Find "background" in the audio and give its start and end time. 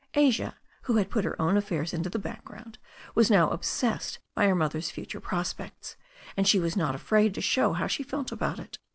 2.17-2.79